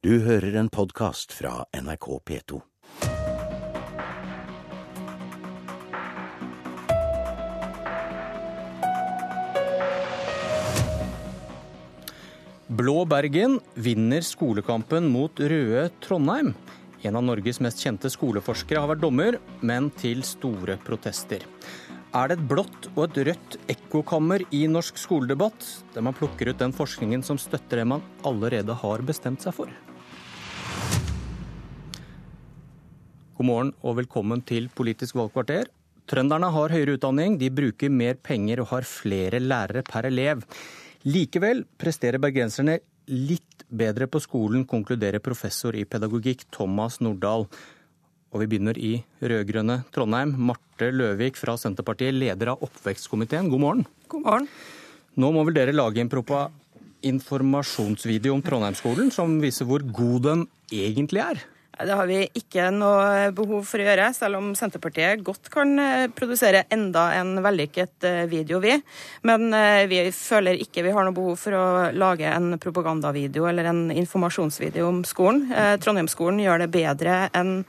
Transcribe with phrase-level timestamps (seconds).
[0.00, 2.58] Du hører en podkast fra NRK P2.
[12.80, 16.54] Blå Bergen vinner skolekampen mot røde Trondheim.
[17.04, 21.44] En av Norges mest kjente skoleforskere har vært dommer, men til store protester.
[22.16, 26.64] Er det et blått og et rødt ekkokammer i norsk skoledebatt, der man plukker ut
[26.64, 29.78] den forskningen som støtter det man allerede har bestemt seg for?
[33.40, 35.70] God morgen og velkommen til Politisk valgkvarter.
[36.12, 40.42] Trønderne har høyere utdanning, de bruker mer penger og har flere lærere per elev.
[41.08, 42.74] Likevel presterer bergenserne
[43.08, 47.46] litt bedre på skolen, konkluderer professor i pedagogikk Thomas Nordahl.
[48.28, 48.90] Og vi begynner i
[49.24, 50.34] rød-grønne Trondheim.
[50.36, 53.86] Marte Løvik fra Senterpartiet, leder av oppvekstkomiteen, god morgen.
[54.12, 54.50] God morgen.
[55.16, 56.42] Nå må vel dere lage en propa
[57.08, 61.40] informasjonsvideo om Trondheimsskolen som viser hvor god den egentlig er?
[61.78, 66.08] Det har vi ikke noe behov for å gjøre, selv om Senterpartiet godt kan eh,
[66.12, 68.74] produsere enda en vellykket eh, video, vi.
[69.28, 73.70] Men eh, vi føler ikke vi har noe behov for å lage en propagandavideo eller
[73.70, 75.46] en informasjonsvideo om skolen.
[75.80, 77.62] Trondheimsskolen gjør det bedre enn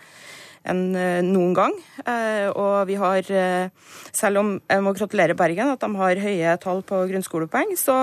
[0.68, 1.74] enn eh, noen gang.
[2.06, 3.70] Eh, og vi har, eh,
[4.14, 7.96] selv om jeg må gratulere Bergen at de har høye tall på grunnskolepoeng, så,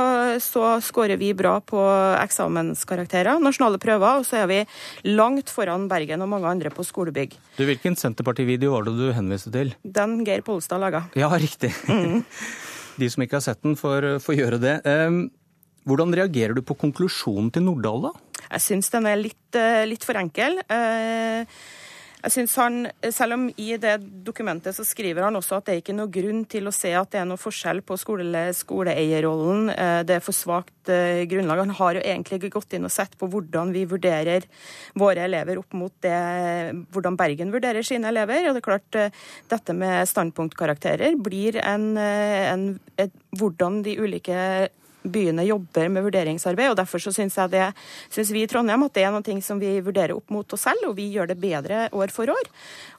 [0.43, 1.81] så skårer vi bra på
[2.19, 4.61] eksamenskarakterer, nasjonale prøver, og så er vi
[5.11, 7.39] langt foran Bergen og mange andre på skolebygg.
[7.59, 9.75] Du, Hvilken Senterparti-video var det du henviste til?
[9.85, 11.07] Den Geir Pollestad laga.
[11.19, 11.75] Ja, riktig.
[11.89, 12.25] Mm.
[12.99, 14.73] De som ikke har sett den, får, får gjøre det.
[15.87, 18.41] Hvordan reagerer du på konklusjonen til Nordahl, da?
[18.49, 20.59] Jeg syns den er litt, litt for enkel.
[22.19, 22.79] Jeg synes han,
[23.15, 23.95] Selv om i det
[24.27, 27.13] dokumentet så skriver han også at det er ikke noe grunn til å se at
[27.13, 29.71] det er noe forskjell på skole, skoleeierrollen.
[29.71, 31.63] Eh, det er for svakt eh, grunnlag.
[31.63, 34.49] Han har jo egentlig ikke gått inn og sett på hvordan vi vurderer
[34.99, 36.17] våre elever opp mot det,
[36.95, 38.49] hvordan Bergen vurderer sine elever.
[38.49, 42.67] Og det er klart, eh, Dette med standpunktkarakterer blir en, en
[42.99, 44.37] et, hvordan de ulike
[45.03, 46.73] byene jobber med vurderingsarbeid.
[46.73, 50.31] og Derfor så syns vi i Trondheim at det er noe som vi vurderer opp
[50.35, 52.51] mot oss selv, og vi gjør det bedre år for år.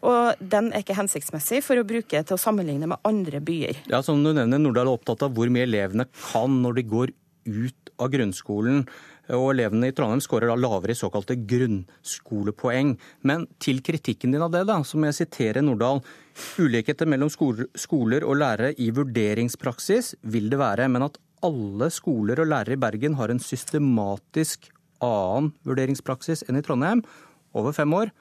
[0.07, 3.83] Og den er ikke hensiktsmessig for å bruke til å sammenligne med andre byer.
[3.91, 7.15] Ja, Som du nevner, Nordahl er opptatt av hvor mye elevene kan når de går
[7.49, 8.83] ut av grunnskolen.
[9.29, 12.95] Og elevene i Trondheim skårer da lavere i såkalte grunnskolepoeng.
[13.29, 16.01] Men til kritikken din av det, da, så må jeg sitere Nordahl.
[16.57, 22.49] Ulikheter mellom skoler og lærere i vurderingspraksis vil det være, men at alle skoler og
[22.51, 24.69] lærere i Bergen har en systematisk
[25.03, 27.03] annen vurderingspraksis enn i Trondheim
[27.55, 28.11] over fem år,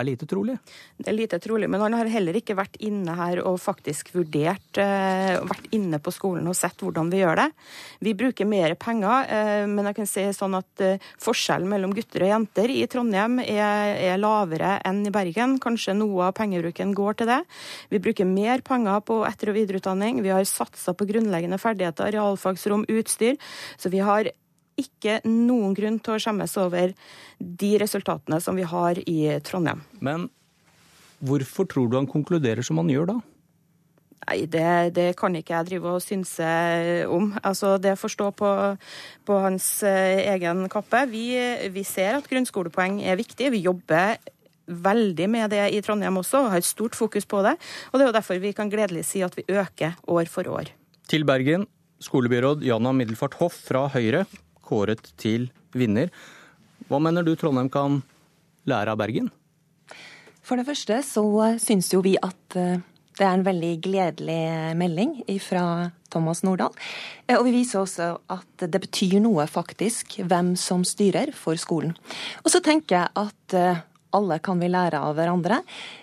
[0.00, 0.56] er lite trolig.
[0.96, 4.80] Det er lite trolig, men han har heller ikke vært inne her og faktisk vurdert
[4.80, 7.46] uh, Vært inne på skolen og sett hvordan vi gjør det.
[8.04, 12.26] Vi bruker mer penger, uh, men jeg kan si sånn at uh, forskjellen mellom gutter
[12.26, 15.58] og jenter i Trondheim er, er, lavere enn i Bergen.
[15.62, 17.40] Kanskje noe av pengebruken går til det.
[17.92, 20.22] Vi bruker mer penger på etter- og videreutdanning.
[20.24, 23.38] Vi har satsa på grunnleggende ferdigheter, realfagsrom, utstyr.
[23.78, 24.32] Så vi har
[24.78, 26.94] ikke noen grunn til å skjemmes over
[27.38, 29.82] de resultatene som vi har i Trondheim.
[30.00, 30.28] Men
[31.18, 33.18] hvorfor tror du han konkluderer som han gjør da?
[34.28, 36.48] Nei, det, det, kan ikke jeg drive og synse
[37.08, 37.30] om.
[37.46, 38.50] Altså, det får stå på,
[39.24, 41.04] på hans eh, egen kappe.
[41.08, 41.30] Vi,
[41.72, 43.52] vi, ser at grunnskolepoeng er viktig.
[43.54, 44.18] Vi jobber
[44.68, 47.54] veldig med det i Trondheim også, og har et stort fokus på det.
[47.88, 50.74] Og det er jo derfor vi kan gledelig si at vi øker år for år.
[51.08, 51.64] Til Bergen,
[52.04, 54.26] skolebyråd Jana Middelfart Hoff fra Høyre
[54.68, 56.12] kåret til vinner.
[56.88, 58.02] Hva mener du Trondheim kan
[58.68, 59.32] lære av Bergen?
[60.44, 61.24] For det første så
[61.60, 62.80] syns jo vi at eh,
[63.18, 64.42] det er en veldig gledelig
[64.78, 66.72] melding fra Thomas Nordahl.
[67.26, 71.96] Eh, og vi viser også at det betyr noe, faktisk, hvem som styrer for skolen.
[72.44, 73.82] Og så tenker jeg at eh,
[74.16, 75.60] alle kan vi lære av hverandre.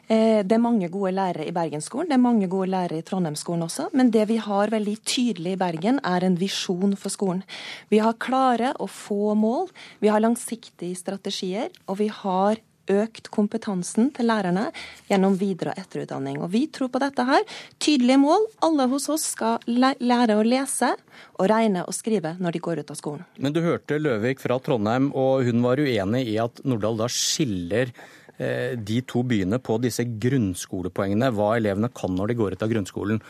[0.07, 3.65] Eh, det er mange gode lærere i Bergensskolen, det er mange gode lærere i Trondheimsskolen
[3.65, 3.89] også.
[3.93, 7.43] Men det vi har veldig tydelig i Bergen, er en visjon for skolen.
[7.89, 14.11] Vi har klare og få mål, vi har langsiktige strategier, og vi har økt kompetansen
[14.15, 14.67] til lærerne
[15.09, 16.41] gjennom videre- og etterutdanning.
[16.41, 17.43] Og Vi tror på dette her.
[17.79, 18.47] Tydelige mål.
[18.61, 20.95] Alle hos oss skal lære å lese
[21.39, 23.25] og regne og skrive når de går ut av skolen.
[23.37, 27.91] Men du hørte Løvik fra Trondheim, og hun var uenig i at Nordahl da skiller
[28.37, 32.71] eh, de to byene på disse grunnskolepoengene, hva elevene kan når de går ut av
[32.71, 33.21] grunnskolen.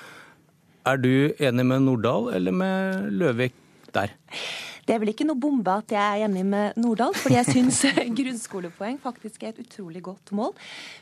[0.86, 3.56] Er du enig med Nordahl eller med Løvik
[3.96, 4.13] der?
[4.86, 7.82] Det er vel ikke noe bombe at jeg er enig med Nordahl, fordi jeg syns
[8.20, 10.54] grunnskolepoeng faktisk er et utrolig godt mål.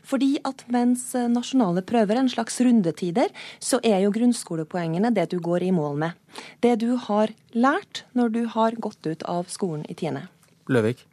[0.07, 5.39] Fordi at mens nasjonale prøver er en slags rundetider, så er jo grunnskolepoengene det du
[5.43, 6.19] går i mål med.
[6.63, 10.29] Det du har lært når du har gått ut av skolen i tiende.
[10.71, 11.03] Løvik?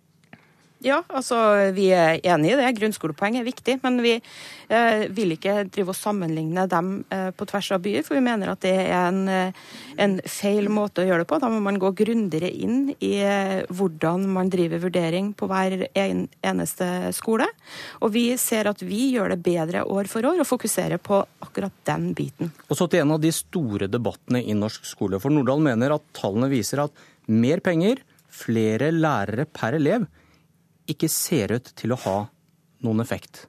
[0.80, 1.36] Ja, altså
[1.76, 2.68] vi er enig i det.
[2.78, 3.76] Grunnskolepoeng er viktig.
[3.82, 8.16] Men vi eh, vil ikke drive og sammenligne dem eh, på tvers av byer, for
[8.16, 9.58] vi mener at det er en, eh,
[10.00, 11.40] en feil måte å gjøre det på.
[11.42, 16.22] Da må man gå grundigere inn i eh, hvordan man driver vurdering på hver en,
[16.48, 17.50] eneste skole.
[18.00, 21.76] Og vi ser at vi gjør det bedre år for år og fokuserer på akkurat
[21.90, 22.54] den biten.
[22.70, 25.20] Og så til en av de store debattene i norsk skole.
[25.20, 28.00] For Nordahl mener at tallene viser at mer penger,
[28.32, 30.08] flere lærere per elev
[30.90, 32.18] ikke ser ut til å ha
[32.84, 33.44] noen effekt.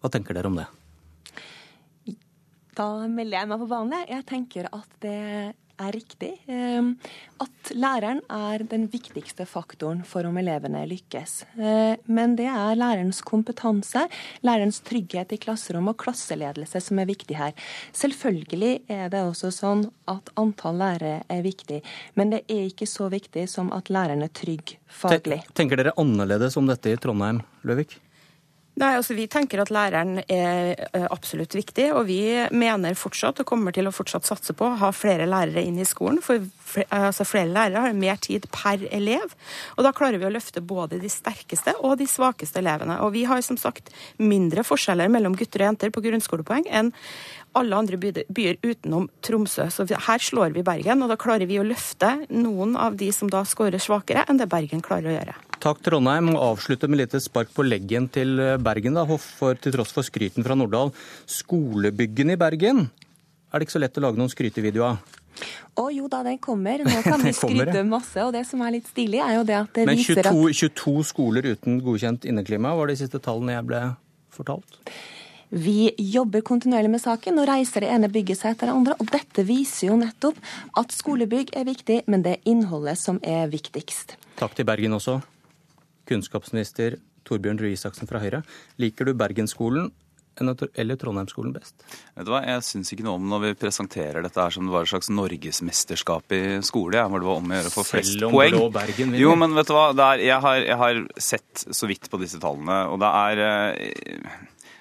[0.00, 0.68] Hva tenker dere om det?
[2.76, 4.06] Da melder jeg meg på banen.
[4.08, 5.18] Jeg tenker at det
[5.80, 6.32] er riktig.
[6.50, 6.94] Ehm,
[7.40, 11.34] at læreren er den viktigste faktoren for om elevene lykkes.
[11.56, 14.06] Eh, men det er lærerens kompetanse,
[14.46, 17.56] lærerens trygghet i klasserom og klasseledelse som er viktig her.
[17.96, 21.80] Selvfølgelig er det også sånn at antall lærere er viktig,
[22.18, 25.42] men det er ikke så viktig som at læreren er trygg faglig.
[25.56, 27.98] Tenker dere annerledes om dette i Trondheim, Løvik?
[28.80, 32.22] Nei, altså Vi tenker at læreren er eh, absolutt viktig, og vi
[32.56, 35.88] mener fortsatt og kommer til å fortsatt satse på å ha flere lærere inn i
[35.88, 36.22] skolen.
[36.24, 36.40] For
[36.88, 39.34] altså flere lærere har mer tid per elev,
[39.76, 43.00] og da klarer vi å løfte både de sterkeste og de svakeste elevene.
[43.04, 46.92] Og vi har som sagt mindre forskjeller mellom gutter og jenter på grunnskolepoeng enn
[47.58, 49.66] alle andre byer utenom Tromsø.
[49.72, 53.30] Så her slår vi Bergen, og da klarer vi å løfte noen av de som
[53.30, 55.36] da skårer svakere enn det Bergen klarer å gjøre.
[55.60, 56.32] Takk, Trondheim.
[56.32, 60.06] Og avslutte med litt spark på leggen til eh, Bergen, da, for, til tross for
[60.06, 60.94] skryten fra Nordahl.
[61.28, 62.86] Skolebyggene i Bergen
[63.50, 65.18] er det ikke så lett å lage noen skrytevideoer av.
[65.80, 66.82] Å jo da, den kommer.
[66.86, 68.18] Nå kan vi skryte masse.
[68.24, 70.36] Og det som er litt stilig, er jo det at det Men 22, viser at
[70.36, 73.82] Men 22 skoler uten godkjent inneklima var de siste tallene jeg ble
[74.34, 74.80] fortalt.
[75.50, 78.94] Vi jobber kontinuerlig med saken og reiser det ene bygget seg etter det andre.
[79.02, 80.38] Og dette viser jo nettopp
[80.78, 84.14] at skolebygg er viktig, men det er innholdet som er viktigst.
[84.38, 85.18] Takk til Bergen også
[86.10, 88.44] kunnskapsminister Torbjørn Røe Isaksen fra Høyre.
[88.82, 89.90] Liker du Bergensskolen
[90.40, 91.82] eller Trondheimsskolen best?
[92.14, 94.72] Vet du hva, Jeg syns ikke noe om når vi presenterer dette her som det
[94.72, 96.96] var et slags norgesmesterskap i skole.
[96.96, 98.54] Ja, hvor det var om å gjøre å få flest Selv om poeng.
[98.56, 99.20] Blå Bergen vinner.
[99.20, 102.40] Jo, men vet du hva, er, jeg, har, jeg, har, sett så vidt på disse
[102.40, 104.38] tallene, og det er eh,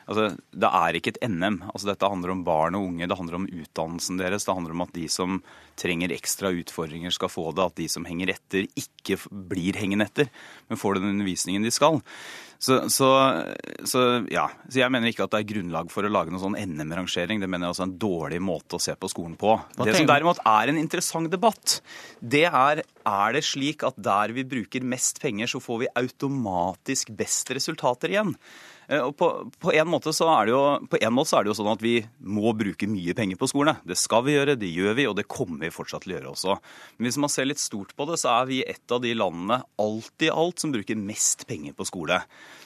[0.10, 1.62] Altså, Det er ikke et NM.
[1.70, 4.48] Altså, dette handler om barn og unge, det handler om utdannelsen deres.
[4.48, 5.40] Det handler om at de som
[5.80, 7.66] trenger ekstra utfordringer, skal få det.
[7.70, 10.32] At de som henger etter, ikke blir hengende etter,
[10.68, 12.02] men får den undervisningen de skal.
[12.60, 13.10] Så, så,
[13.88, 14.50] så, ja.
[14.68, 17.40] så jeg mener ikke at det er grunnlag for å lage noen sånn NM-rangering.
[17.40, 19.54] Det mener jeg også er en dårlig måte å se på skolen på.
[19.80, 21.78] Det som derimot er en interessant debatt,
[22.20, 27.14] det er er det slik at der vi bruker mest penger, så får vi automatisk
[27.16, 28.36] best resultater igjen.
[28.89, 29.27] Eh, Og på,
[29.62, 31.71] på, en måte så er det jo, på en måte så er det jo sånn
[31.71, 31.95] at vi
[32.25, 33.75] må bruke mye penger på skole.
[33.86, 36.31] Det skal vi gjøre, det gjør vi, og det kommer vi fortsatt til å gjøre
[36.33, 36.56] også.
[36.97, 39.62] Men hvis man ser litt stort på det, så er vi et av de landene
[39.80, 42.21] alt i alt som bruker mest penger på skole.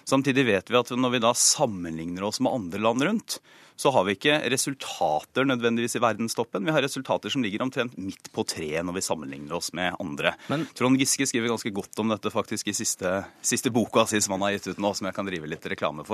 [0.08, 3.38] Samtidig vet vi at når vi da sammenligner oss med andre land rundt,
[3.76, 6.62] så har vi ikke resultater nødvendigvis i verdenstoppen.
[6.66, 10.36] Vi har resultater som ligger omtrent midt på treet når vi sammenligner oss med andre.
[10.48, 14.34] Men- Trond Giske skriver ganske godt om dette faktisk i siste, siste boka si som
[14.38, 16.13] han har gitt ut nå, som jeg kan drive litt reklame for.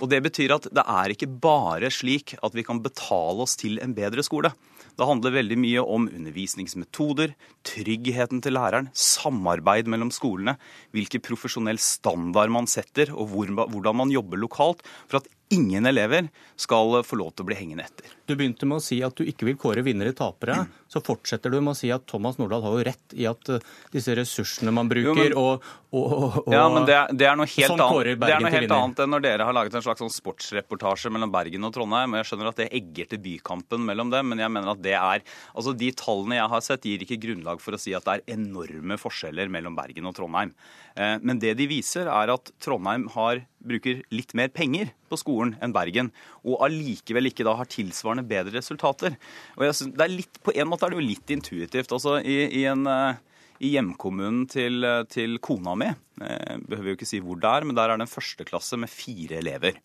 [0.00, 3.78] Og Det betyr at det er ikke bare slik at vi kan betale oss til
[3.78, 4.50] en bedre skole.
[4.98, 10.56] Det handler veldig mye om undervisningsmetoder, tryggheten til læreren, samarbeid mellom skolene,
[10.90, 16.28] hvilken profesjonell standard man setter, og hvordan man jobber lokalt for at ingen elever
[16.60, 18.10] skal få lov til å bli hengende etter.
[18.28, 20.66] Du begynte med å si at du ikke vil kåre vinnere tapere.
[20.88, 23.62] Så fortsetter du med å si at Thomas Nordahl har jo rett i at eh,
[23.92, 27.36] disse ressursene man bruker Jo, men- og, og, og Ja, men det, er- det er
[27.40, 29.84] noe helt, Sånn annet, det er noe helt annet enn når dere har laget en
[29.86, 32.12] slags sånn sportsreportasje mellom Bergen og Trondheim.
[32.12, 34.96] og Jeg skjønner at det egger til bykampen mellom dem, men jeg mener at det
[34.98, 35.22] er
[35.56, 38.36] Altså, De tallene jeg har sett, gir ikke grunnlag for å si at det er
[38.36, 40.52] enorme forskjeller mellom Bergen og Trondheim.
[40.96, 45.56] Eh, Men det de viser, er at Trondheim har, bruker litt mer penger på skolen
[45.62, 46.10] enn Bergen,
[46.44, 49.16] og allikevel ikke da har tilsvarende bedre resultater.
[49.56, 51.92] Og jeg det er litt, På en måte er det jo litt intuitivt.
[51.92, 52.86] altså i, i en...
[52.86, 53.24] eh,
[53.58, 55.88] i hjemkommunen til, til kona mi.
[56.20, 58.90] jeg behøver jo ikke si hvor det er, men der er det en førsteklasse med
[58.92, 59.80] fire elever.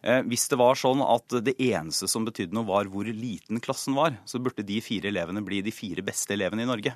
[0.00, 3.96] Eh, hvis det var sånn at det eneste som betydde noe var hvor liten klassen
[3.98, 6.94] var, så burde de fire elevene bli de fire beste elevene i Norge.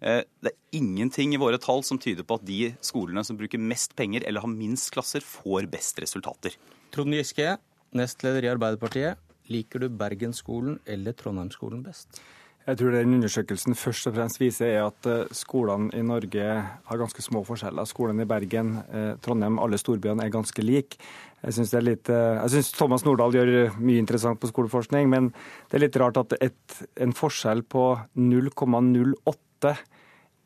[0.00, 3.60] Eh, det er ingenting i våre tall som tyder på at de skolene som bruker
[3.60, 6.56] mest penger eller har minst klasser, får best resultater.
[6.94, 7.56] Trond Giske,
[7.98, 9.18] nestleder i Arbeiderpartiet.
[9.48, 12.20] Liker du Bergensskolen eller Trondheimsskolen best?
[12.68, 17.00] Jeg tror den undersøkelsen først og fremst viser er at eh, skolene i Norge har
[17.00, 17.88] ganske små forskjeller.
[17.88, 21.00] Skolene i Bergen, eh, Trondheim, alle storbyene er ganske like.
[21.40, 25.30] Jeg syns eh, Thomas Nordahl gjør mye interessant på skoleforskning, men
[25.70, 27.88] det er litt rart at et, en forskjell på
[28.20, 29.47] 0,08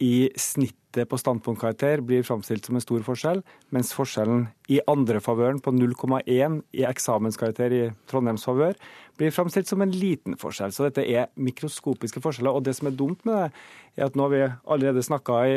[0.03, 3.43] i snittet på standpunktkarakter blir framstilt som en stor forskjell,
[3.73, 8.75] mens forskjellen i andrefavøren på 0,1 i eksamenskarakter i Trondheims favør
[9.21, 10.75] blir framstilt som en liten forskjell.
[10.75, 12.57] Så dette er mikroskopiske forskjeller.
[12.57, 13.65] Og det som er dumt med det,
[13.97, 15.57] er at nå har vi allerede snakka i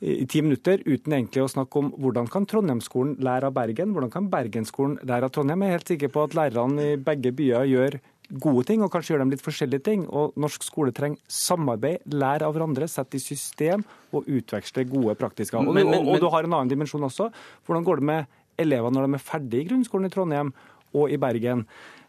[0.00, 4.12] i ti minutter uten egentlig å snakke om hvordan kan Trondheimsskolen lære av Bergen, hvordan
[4.12, 5.60] kan Bergensskolen lære av Trondheim.
[5.60, 7.98] Jeg er helt sikker på at lærerne i begge byer gjør
[8.30, 10.02] gode ting, og kanskje gjør dem litt forskjellige ting.
[10.06, 13.84] Og norsk skole trenger samarbeid, lære av hverandre, sette i system
[14.14, 15.58] og utveksle gode praktiske.
[15.58, 17.30] Og, men, men, og, og, du har en annen dimensjon også.
[17.66, 20.52] Hvordan går det med elevene når de er ferdig i grunnskolen i Trondheim
[20.98, 21.64] og i Bergen?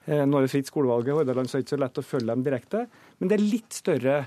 [0.05, 2.05] Eh, nå er det fritt skolevalg i Hordaland, så det er ikke så lett å
[2.05, 2.85] følge dem direkte.
[3.19, 4.21] Men det er litt større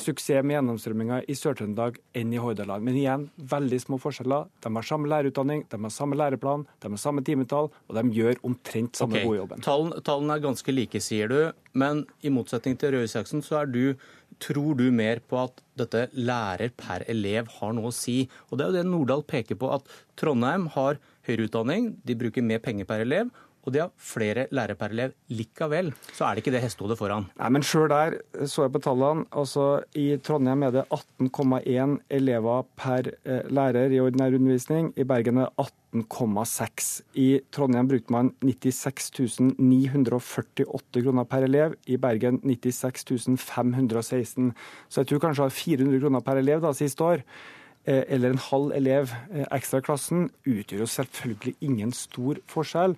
[0.00, 2.84] suksess med gjennomstrømminga i Sør-Trøndelag enn i Hordaland.
[2.86, 4.48] Men igjen, veldig små forskjeller.
[4.64, 8.40] De har samme lærerutdanning, de har samme læreplan, de har samme timetall, og de gjør
[8.46, 9.28] omtrent samme okay.
[9.28, 9.64] gode jobben.
[9.64, 11.38] Tallene, tallen er ganske like, sier du.
[11.78, 13.82] Men i motsetning til Røe Isaksen, så er du,
[14.42, 18.24] tror du mer på at dette lærer per elev har noe å si.
[18.50, 19.88] Og det er jo det Nordahl peker på, at
[20.20, 23.30] Trondheim har høyere utdanning, de bruker mer penger per elev,
[23.64, 25.14] og de har flere lærere per elev.
[25.32, 27.28] Likevel så er det ikke det hestehodet foran.
[27.40, 28.18] Nei, men sjøl der
[28.50, 29.24] så jeg på tallene.
[29.32, 34.92] Altså, I Trondheim er det 18,1 elever per eh, lærer i ordinær undervisning.
[35.00, 35.66] I Bergen er det
[36.04, 36.92] 18,6.
[37.20, 41.76] I Trondheim brukte man 96 948 kroner per elev.
[41.86, 44.54] I Bergen 96 516.
[44.88, 47.24] Så jeg tror kanskje 400 kroner per elev da, siste år.
[47.84, 52.94] Eh, eller en halv elev eh, ekstra i klassen, utgjør jo selvfølgelig ingen stor forskjell.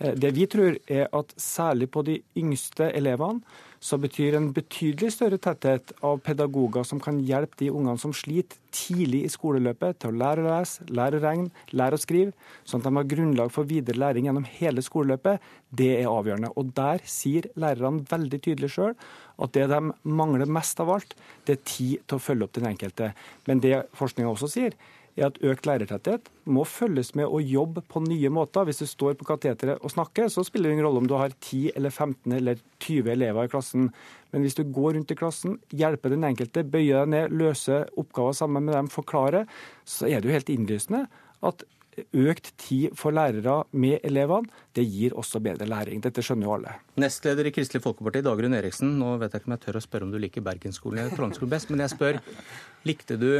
[0.00, 3.44] Eh, det vi tror er at særlig på de yngste elevene
[3.80, 8.58] så betyr en betydelig større tetthet av pedagoger som kan hjelpe de ungene som sliter
[8.76, 12.34] tidlig i skoleløpet, til å lære å lese, lære å regne, lære å skrive,
[12.68, 15.40] sånn at de har grunnlag for videre læring gjennom hele skoleløpet,
[15.72, 16.52] det er avgjørende.
[16.60, 18.94] Og der sier lærerne veldig tydelig sjøl
[19.40, 21.16] at det de mangler mest av alt,
[21.48, 23.14] det er tid til å følge opp den enkelte.
[23.48, 24.76] Men det forskninga også sier,
[25.18, 28.66] er at økt lærertetthet må følges med å jobbe på nye måter.
[28.68, 31.34] Hvis du står på kateteret og snakker, så spiller det ingen rolle om du har
[31.34, 33.90] 10 eller 15 eller 20 elever i klassen.
[34.30, 38.38] Men hvis du går rundt i klassen, hjelper den enkelte, bøyer deg ned, løser oppgaver
[38.38, 39.50] sammen med dem, forklarer,
[39.88, 41.06] så er det jo helt innlysende
[41.46, 41.66] at
[42.16, 46.02] økt tid for lærere med elevene, det gir også bedre læring.
[46.02, 46.74] Dette skjønner jo alle.
[47.00, 48.94] Nestleder i Kristelig Folkeparti, Dagrun Eriksen.
[49.00, 51.52] Nå vet jeg ikke om jeg tør å spørre om du liker Bergensskolen eller Trondheimsskolen
[51.52, 52.20] best, men jeg spør,
[52.88, 53.30] likte du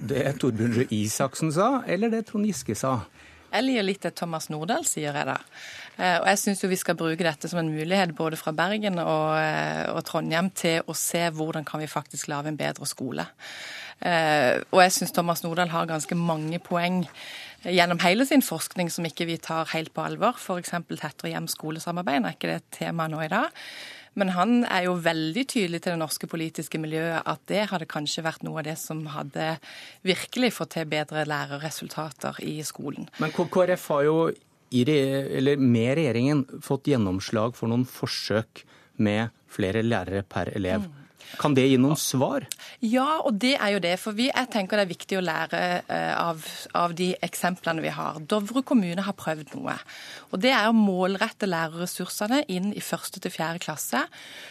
[0.00, 3.02] det Torbjørn Røe Isaksen sa, eller det Trond Giske sa?
[3.50, 5.36] Jeg liker litt det Thomas Nordahl sier, jeg da.
[5.98, 9.34] Eh, og jeg syns vi skal bruke dette som en mulighet både fra Bergen og,
[9.36, 13.26] eh, og, Trondheim til å se hvordan kan vi faktisk lage en bedre skole.
[14.00, 17.02] Eh, og jeg syns Thomas Nordahl har ganske mange poeng
[17.66, 20.38] gjennom hele sin forskning som ikke vi tar helt på alvor.
[20.38, 20.72] F.eks.
[20.88, 23.50] tettere hjem-skolesamarbeid, er ikke det et tema nå i dag.
[24.18, 28.24] Men han er jo veldig tydelig til det norske politiske miljøet at det hadde kanskje
[28.26, 29.52] vært noe av det som hadde
[30.06, 33.06] virkelig fått til bedre lærerresultater i skolen.
[33.22, 34.16] Men KrF har jo
[34.70, 38.64] med regjeringen fått gjennomslag for noen forsøk
[39.02, 40.86] med flere lærere per elev.
[40.86, 40.99] Mm.
[41.40, 42.46] Kan det gi noen svar?
[42.84, 43.94] Ja, og det er jo det.
[44.02, 46.46] For vi, jeg tenker det er viktig å lære uh, av,
[46.78, 48.20] av, de eksemplene vi har.
[48.30, 49.76] Dovre kommune har prøvd noe.
[50.30, 54.04] Og det er å målrette lærerressursene inn i første til fjerde klasse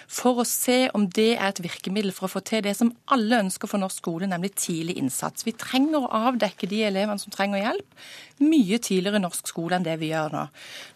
[0.09, 3.43] for å se om det er et virkemiddel for å få til det som alle
[3.45, 5.45] ønsker for norsk skole, nemlig tidlig innsats.
[5.47, 7.99] Vi trenger å avdekke de elevene som trenger hjelp
[8.39, 10.45] mye tidligere i norsk skole enn det vi gjør nå.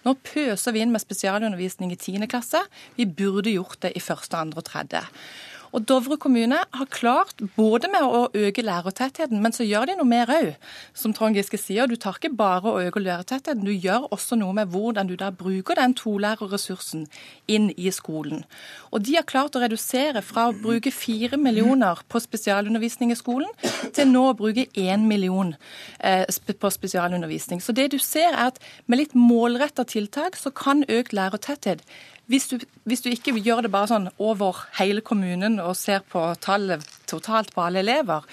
[0.05, 2.27] Nå pøser vi inn med spesialundervisning i 10.
[2.31, 2.61] klasse.
[2.97, 5.03] Vi burde gjort det i første, andre og tredje.
[5.73, 10.09] Og Dovre kommune har klart både med å øke lærertettheten, men så gjør de noe
[10.09, 10.51] mer òg.
[10.97, 14.53] Som Trond Giske sier, du tar ikke bare å øke lærertettheten, du gjør også noe
[14.59, 17.07] med hvordan du da bruker den tolærerressursen
[17.49, 18.45] inn i skolen.
[18.93, 23.49] Og de har klart å redusere fra å bruke fire millioner på spesialundervisning i skolen,
[23.97, 25.55] til nå å bruke én million
[25.99, 27.61] eh, på spesialundervisning.
[27.65, 31.81] Så det du ser er at med litt målretta tiltak, så kan økt lærertetthet
[32.31, 32.55] hvis du,
[32.87, 37.51] hvis du, ikke gjør det bare sånn over hele kommunen og ser på tallet totalt
[37.53, 38.23] på alle elever,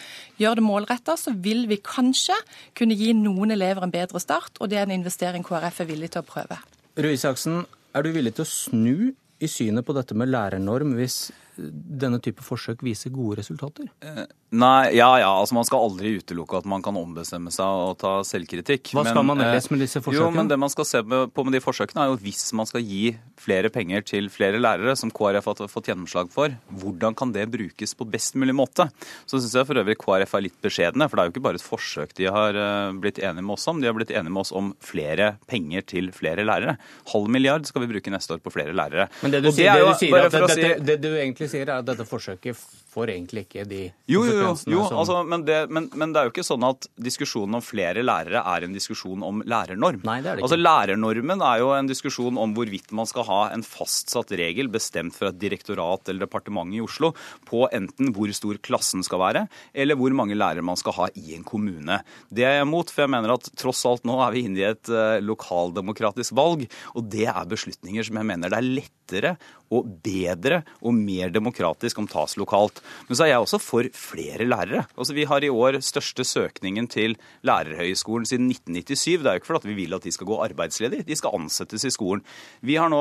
[0.41, 2.37] gjør det målretta, så vil vi kanskje
[2.79, 6.13] kunne gi noen elever en bedre start, og det er en investering KrF er villig
[6.15, 6.61] til å prøve.
[7.01, 11.31] Røe Isaksen, er du villig til å snu i synet på dette med lærernorm hvis
[11.71, 13.89] denne type forsøk viser gode resultater?
[14.05, 15.31] Eh, nei, ja ja.
[15.31, 18.93] altså Man skal aldri utelukke at man kan ombestemme seg og ta selvkritikk.
[18.97, 20.27] Hva skal men, man ellers med disse forsøkene?
[20.27, 22.85] Jo, men Det man skal se på med de forsøkene, er jo hvis man skal
[22.85, 27.47] gi flere penger til flere lærere, som KrF har fått gjennomslag for, hvordan kan det
[27.53, 28.89] brukes på best mulig måte?
[29.27, 31.61] Så syns jeg for øvrig KrF er litt beskjedne, for det er jo ikke bare
[31.61, 33.81] et forsøk de har eh, blitt enige med oss om.
[33.81, 36.77] De har blitt enige med oss om flere penger til flere lærere.
[37.13, 39.09] Halv milliard skal vi bruke neste år på flere lærere.
[39.25, 41.81] Men det du, sier, det, du sier, at det, det, det, du egentlig sier, er
[41.83, 42.59] at dette forsøket
[42.91, 43.81] får egentlig ikke de
[44.11, 44.51] Jo, jo, jo.
[44.73, 47.65] jo som altså, men, det, men, men det er jo ikke sånn at diskusjonen om
[47.65, 50.03] flere lærere er en diskusjon om lærernorm.
[50.07, 50.49] Nei, det er det ikke.
[50.49, 55.17] Altså, Lærernormen er jo en diskusjon om hvorvidt man skal ha en fastsatt regel bestemt
[55.17, 57.13] fra et direktorat eller departement i Oslo
[57.49, 61.37] på enten hvor stor klassen skal være, eller hvor mange lærere man skal ha i
[61.37, 62.01] en kommune.
[62.31, 64.69] Det er jeg imot, for jeg mener at tross alt nå er vi inne i
[64.71, 69.35] et uh, lokaldemokratisk valg, og det er beslutninger som jeg mener det er lettere
[69.71, 72.81] og bedre og mer demokratisk om tas lokalt.
[73.09, 74.87] Men så er jeg også for flere lærere.
[74.97, 77.17] Altså Vi har i år største søkningen til
[77.47, 79.23] lærerhøyskolen siden 1997.
[79.23, 81.85] Det er jo ikke fordi vi vil at de skal gå arbeidsledige, de skal ansettes
[81.85, 82.23] i skolen.
[82.63, 83.01] Vi har nå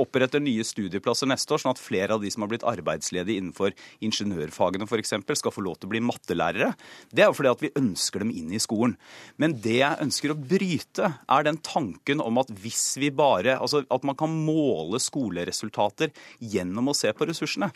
[0.00, 3.74] oppretter nye studieplasser neste år, sånn at flere av de som har blitt arbeidsledige innenfor
[4.04, 6.72] ingeniørfagene f.eks., skal få lov til å bli mattelærere.
[7.10, 8.96] Det er jo fordi at vi ønsker dem inn i skolen.
[9.40, 13.82] Men det jeg ønsker å bryte, er den tanken om at hvis vi bare Altså
[13.92, 16.10] at man kan måle skoleresultater
[16.40, 17.70] gjennom å se på ressursene.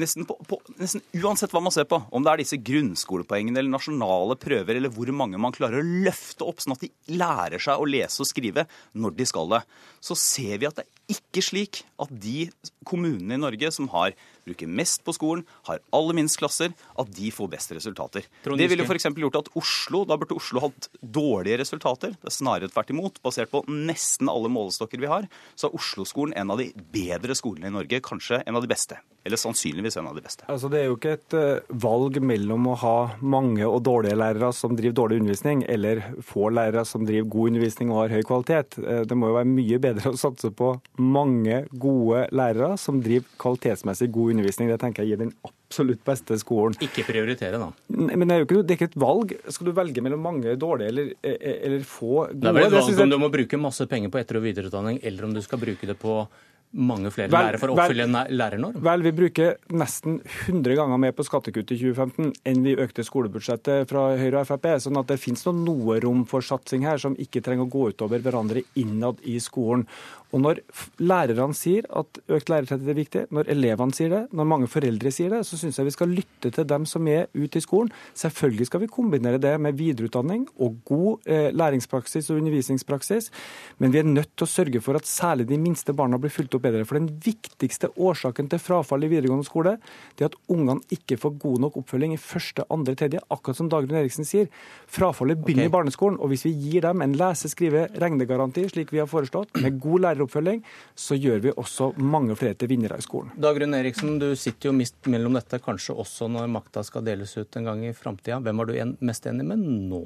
[0.00, 3.70] Nesten, på, på, nesten, uansett hva man ser på, om det er disse grunnskolepoengene eller
[3.76, 7.78] nasjonale prøver, eller hvor mange man klarer å løfte opp sånn at de lærer seg
[7.78, 8.66] å lese og skrive
[8.98, 9.60] når de skal det,
[10.02, 12.48] så ser vi at det er ikke slik at de
[12.82, 17.30] kommunene i Norge som har bruker mest på skolen, har aller minst klasser, at de
[17.34, 18.26] får best resultater.
[18.44, 19.08] Det ville f.eks.
[19.16, 22.14] gjort at Oslo Da burde Oslo hatt dårlige resultater.
[22.20, 23.20] Det er snarere tvert imot.
[23.24, 27.70] Basert på nesten alle målestokker vi har, så er Oslo-skolen en av de bedre skolene
[27.70, 28.00] i Norge.
[28.04, 28.98] Kanskje en av de beste.
[29.24, 30.44] Eller sannsynligvis en av de beste.
[30.52, 34.50] Altså, det er jo ikke et eh, valg mellom å ha mange og dårlige lærere
[34.52, 38.76] som driver dårlig undervisning, eller få lærere som driver god undervisning og har høy kvalitet.
[38.84, 43.24] Eh, Det må jo være mye bedre å satse på mange gode lærere som driver
[43.40, 44.33] kvalitetsmessig god undervisning.
[44.42, 46.74] Det tenker jeg gir den absolutt beste skolen.
[46.80, 47.70] ikke prioritere, da.
[47.88, 49.34] Men det er jo ikke, det er ikke et valg.
[49.48, 51.36] Skal du velge mellom mange dårlige eller, eh,
[51.66, 52.40] eller få gode?
[52.40, 55.00] Det er vel et valg om du må bruke masse penger på etter- og videreutdanning,
[55.02, 56.26] eller om du skal bruke det på
[56.74, 58.80] mange flere Vel- lærere for å oppfylle en lærernorm.
[58.82, 63.88] Vel, vi bruker nesten 100 ganger mer på skattekutt i 2015 enn vi økte skolebudsjettet
[63.90, 64.66] fra Høyre og Frp.
[64.82, 68.22] Sånn at det finnes noe rom for satsing her som ikke trenger å gå utover
[68.24, 69.86] hverandre innad i skolen.
[70.34, 70.60] Og når
[70.98, 75.30] lærerne sier at økt lærertetthet er viktig, når elevene sier det, når mange foreldre sier
[75.30, 77.92] det, så syns jeg vi skal lytte til dem som er ute i skolen.
[78.18, 83.30] Selvfølgelig skal vi kombinere det med videreutdanning og god eh, læringspraksis og undervisningspraksis,
[83.78, 86.58] men vi er nødt til å sørge for at særlig de minste barna blir fulgt
[86.58, 86.84] opp bedre.
[86.88, 89.76] For den viktigste årsaken til frafall i videregående skole,
[90.16, 93.70] det er at ungene ikke får god nok oppfølging i første, andre, tredje, akkurat som
[93.72, 94.50] Dagrun Eriksen sier.
[94.90, 95.72] Frafallet begynner okay.
[95.72, 99.54] i barneskolen, og hvis vi gir dem en lese-, skrive-, regnegaranti, slik vi har foreslått,
[99.62, 100.62] med god læreroppfølging,
[100.98, 103.34] så gjør vi også mange flere til vinnere i skolen.
[103.40, 107.60] Dagrun Eriksen, du sitter jo mist mellom dette, kanskje også når makta skal deles ut
[107.60, 108.40] en gang i framtida.
[108.44, 110.04] Hvem er du mest enig med nå?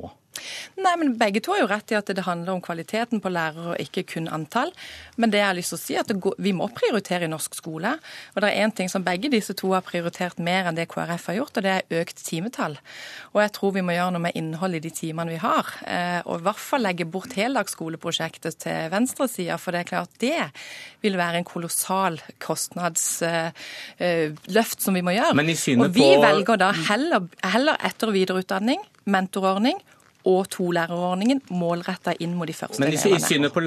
[0.76, 3.68] Nei, men Begge to har jo rett i at det handler om kvaliteten på lærere,
[3.74, 4.70] og ikke kun antall.
[5.16, 7.32] Men det jeg har lyst til å si er at går, vi må prioritere i
[7.32, 7.92] norsk skole.
[8.34, 11.26] Og det er én ting som begge disse to har prioritert mer enn det KrF
[11.32, 12.76] har gjort, og det er økt timetall.
[13.34, 15.66] Og jeg tror vi må gjøre noe med innholdet i de timene vi har.
[15.86, 20.44] Eh, og i hvert fall legge bort heldagsskoleprosjektet til venstresida, for det er klart det
[21.02, 25.34] vil være en kolossal kostnadsløft som vi må gjøre.
[25.84, 29.78] Og vi på- velger da heller, heller etter- og videreutdanning, mentorordning
[30.28, 33.62] og tolærerordningen målretta inn mot de første Men i, vi synet på,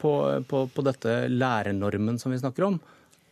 [0.00, 0.12] på,
[0.48, 2.78] på, på dette lærernormen som vi snakker om,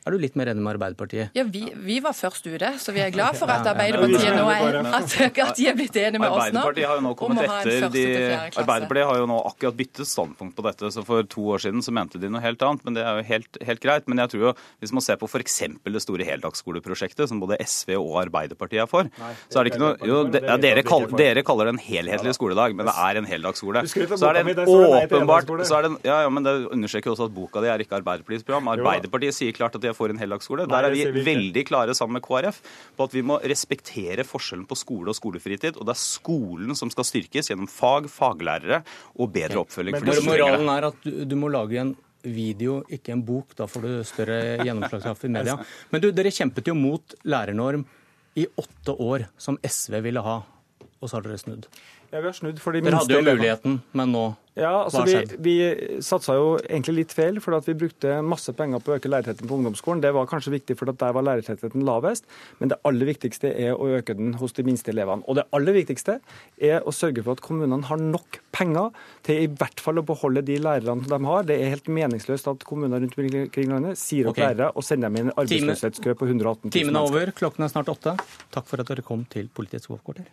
[0.07, 1.33] er du litt mer enig med Arbeiderpartiet?
[1.35, 4.79] Ja, vi, vi var først ute, så vi er glad for at Arbeiderpartiet nå er,
[4.87, 6.63] at, at de er blitt enige med oss nå.
[6.63, 8.05] Arbeiderpartiet har jo nå kommet etter de.
[8.63, 10.91] Arbeiderpartiet har jo nå akkurat byttet standpunkt på dette.
[10.95, 13.27] så For to år siden så mente de noe helt annet, men det er jo
[13.33, 14.07] helt, helt greit.
[14.11, 14.53] Men jeg tror jo,
[14.85, 15.59] hvis man ser på f.eks.
[15.87, 19.11] det store heldagsskoleprosjektet, som både SV og Arbeiderpartiet er for,
[19.51, 22.37] så er det ikke noe jo, de, ja, dere, kall, dere kaller det en helhetlig
[22.39, 23.83] skoledag, men det er en heldagsskole.
[23.91, 27.15] Så er det en åpenbart så er det, en- ja, ja, men Det understreker jo
[27.17, 28.69] også at boka di er ikke Arbeiderpartiets program.
[28.77, 30.69] Arbeiderpartiet sier klart at de er for en heldagsskole.
[30.71, 32.63] Der er vi veldig klare sammen med KrF
[32.97, 35.81] på at vi må respektere forskjellen på skole og skolefritid.
[35.81, 38.83] Og det er skolen som skal styrkes gjennom fag, faglærere
[39.17, 39.99] og bedre oppfølging.
[39.99, 40.29] for trenger det.
[40.31, 41.95] Moralen er at du, du må lage en
[42.27, 43.55] video, ikke en bok.
[43.59, 45.57] Da får du større gjennomslagskraft i media.
[45.93, 47.87] Men du, dere kjempet jo mot lærernorm
[48.37, 50.41] i åtte år, som SV ville ha.
[51.03, 51.67] Og så har dere snudd.
[52.13, 53.41] Ja, vi har snudd for de Dere minste hadde jo elevene.
[53.41, 57.53] muligheten, men nå Ja, altså Hva har vi, vi satsa jo egentlig litt feil, for
[57.67, 60.01] vi brukte masse penger på å øke lærertettheten på ungdomsskolen.
[60.01, 62.25] Det var kanskje viktig, for der var lærertettheten lavest.
[62.57, 65.27] Men det aller viktigste er å øke den hos de minste elevene.
[65.29, 66.23] Og det aller viktigste
[66.57, 68.97] er å sørge for at kommunene har nok penger
[69.29, 71.45] til i hvert fall å beholde de lærerne de har.
[71.53, 74.55] Det er helt meningsløst at kommuner rundt omkring i landet sier opp okay.
[74.55, 77.77] lærere og sender dem i en arbeidsløshetskø på 118 000 Timen er over, klokken er
[77.77, 78.17] snart åtte.
[78.57, 80.33] Takk for at dere kom til Politiets hovedkvarter.